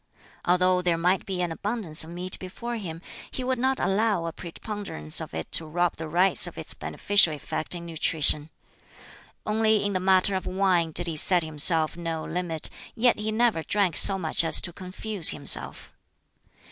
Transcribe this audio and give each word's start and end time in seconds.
Although 0.45 0.81
there 0.81 0.97
might 0.97 1.27
be 1.27 1.43
an 1.43 1.51
abundance 1.51 2.03
of 2.03 2.09
meat 2.09 2.39
before 2.39 2.75
him, 2.75 3.03
he 3.29 3.43
would 3.43 3.59
not 3.59 3.79
allow 3.79 4.25
a 4.25 4.33
preponderance 4.33 5.21
of 5.21 5.31
it 5.35 5.51
to 5.51 5.67
rob 5.67 5.97
the 5.97 6.07
rice 6.07 6.47
of 6.47 6.57
its 6.57 6.73
beneficial 6.73 7.33
effect 7.35 7.75
in 7.75 7.85
nutrition. 7.85 8.49
Only 9.45 9.85
in 9.85 9.93
the 9.93 9.99
matter 9.99 10.33
of 10.33 10.47
wine 10.47 10.91
did 10.91 11.05
he 11.05 11.17
set 11.17 11.43
himself 11.43 11.95
no 11.95 12.25
limit, 12.25 12.71
yet 12.95 13.19
he 13.19 13.31
never 13.31 13.61
drank 13.61 13.95
so 13.95 14.17
much 14.17 14.43
as 14.43 14.59
to 14.61 14.73
confuse 14.73 15.29
himself. 15.29 15.93